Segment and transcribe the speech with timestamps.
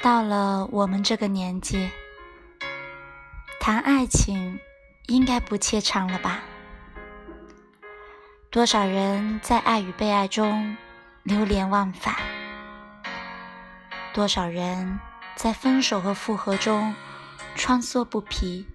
[0.00, 1.90] 到了我们这个年纪，
[3.58, 4.60] 谈爱情
[5.08, 6.40] 应该不怯场了吧？
[8.48, 10.76] 多少人在爱与被爱中
[11.24, 12.14] 流连忘返？
[14.14, 15.00] 多少人
[15.34, 16.94] 在分手和复合中
[17.56, 18.68] 穿梭不疲？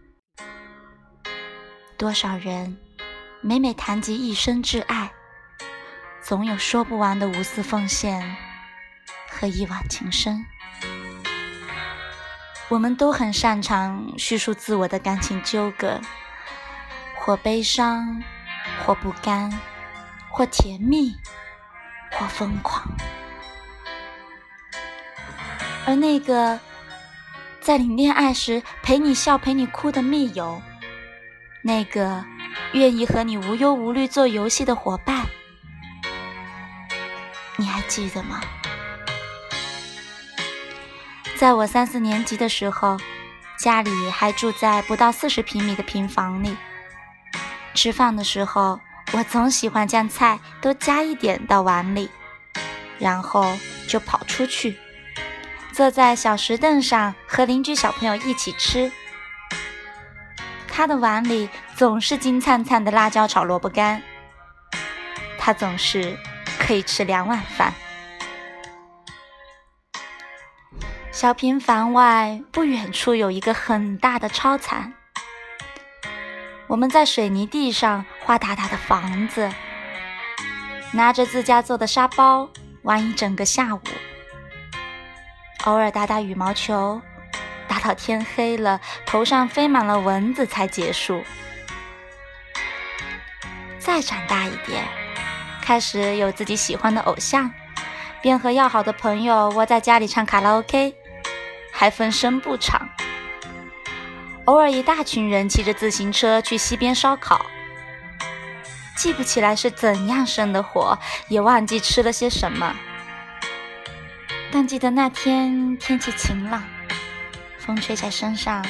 [1.97, 2.77] 多少人
[3.39, 5.09] 每每谈及一生挚爱，
[6.21, 8.35] 总有说不完的无私奉献
[9.31, 10.45] 和一往情深？
[12.69, 16.01] 我们都很擅长叙述自我的感情纠葛，
[17.19, 18.23] 或悲伤，
[18.83, 19.51] 或不甘，
[20.29, 21.15] 或甜蜜，
[22.11, 22.83] 或疯狂。
[25.85, 26.59] 而那个
[27.59, 30.61] 在你恋爱时陪你笑、陪你哭的密友，
[31.61, 32.23] 那个
[32.71, 35.27] 愿意和你无忧无虑做游戏的伙伴，
[37.57, 38.41] 你还记得吗？
[41.37, 42.97] 在我三四年级的时候，
[43.57, 46.55] 家里还住在不到四十平米的平房里。
[47.73, 48.79] 吃饭的时候，
[49.11, 52.09] 我总喜欢将菜都加一点到碗里，
[52.97, 53.45] 然后
[53.87, 54.77] 就跑出去，
[55.71, 58.91] 坐在小石凳上和邻居小朋友一起吃。
[60.67, 64.01] 他的碗里总是金灿灿的辣椒炒萝卜干，
[65.37, 66.17] 他总是
[66.57, 67.73] 可以吃两碗饭。
[71.13, 74.91] 小平房外不远处有一个很大的超残，
[76.65, 79.47] 我们在水泥地上画大大的房子，
[80.91, 82.49] 拿着自家做的沙包
[82.81, 83.81] 玩一整个下午，
[85.65, 86.99] 偶尔打打羽毛球，
[87.67, 91.23] 打到天黑了，头上飞满了蚊子才结束。
[93.77, 94.83] 再长大一点，
[95.61, 97.51] 开始有自己喜欢的偶像，
[98.19, 100.95] 便和要好的朋友窝在家里唱卡拉 OK。
[101.83, 102.87] 还分声不长，
[104.45, 107.45] 偶尔一大群人骑着自行车去溪边烧烤，
[108.95, 112.73] 记不起来是怎样生的火，也忘记吃了些什么，
[114.49, 116.63] 但记得那天天气晴朗，
[117.57, 118.65] 风吹在身上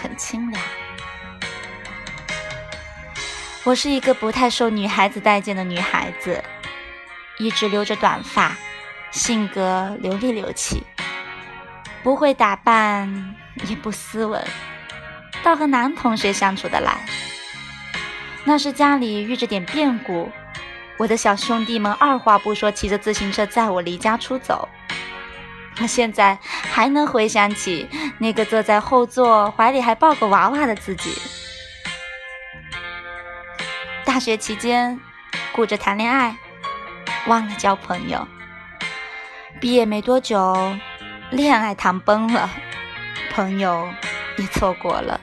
[0.00, 0.62] 很清凉。
[3.64, 6.42] 我是一个不太受女孩子待见的女孩子，
[7.36, 8.56] 一直留着短发，
[9.10, 10.82] 性格流里流气。
[12.02, 13.36] 不会打扮，
[13.68, 14.42] 也不斯文，
[15.42, 17.04] 倒和男同学相处得来。
[18.44, 20.30] 那时家里遇着点变故，
[20.96, 24.68] 我的小兄弟们二话不说，骑着自行车载我离家出走。
[25.82, 27.88] 我现在还能回想起
[28.18, 31.14] 那个坐在后座，怀里还抱个娃娃的自己。
[34.04, 34.98] 大学期间，
[35.52, 36.36] 顾着谈恋爱，
[37.26, 38.26] 忘了交朋友。
[39.60, 40.74] 毕业没多久。
[41.30, 42.50] 恋爱谈崩了，
[43.32, 43.88] 朋友
[44.36, 45.20] 也错过了。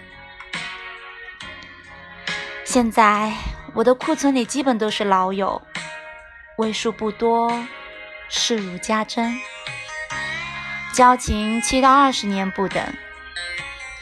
[2.63, 3.33] 现在
[3.73, 5.61] 我的库存里基本都是老友，
[6.57, 7.51] 为数不多，
[8.29, 9.37] 视如家珍。
[10.93, 12.81] 交情七到二十年不等，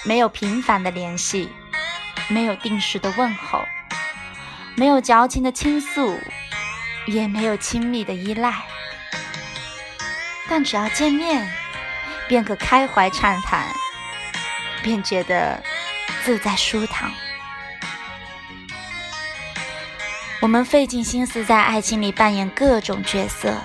[0.04, 1.50] 没有频繁的联系，
[2.28, 3.64] 没有定时的问候，
[4.76, 6.20] 没有矫情的倾诉，
[7.08, 8.54] 也没有亲密的依赖，
[10.48, 11.65] 但只要见面。
[12.28, 13.68] 便可开怀畅谈，
[14.82, 15.62] 便觉得
[16.24, 17.12] 自在舒坦。
[20.42, 23.58] 我们费尽心思在爱情里扮演各种角色，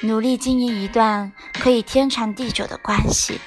[0.00, 3.40] 努力经营一段可以天长地久的关系。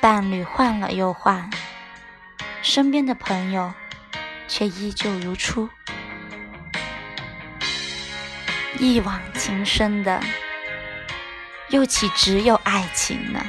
[0.00, 1.50] 伴侣换了又换，
[2.62, 3.72] 身边的朋友
[4.46, 5.68] 却依旧如初，
[8.78, 10.22] 一往情深的。
[11.74, 13.44] 又岂只有爱情呢？